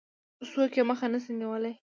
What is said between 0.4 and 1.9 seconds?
څوک يې مخه نه شي نيولای.